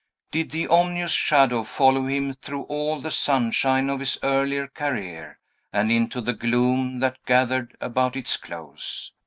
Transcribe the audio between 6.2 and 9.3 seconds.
the gloom that gathered about its close?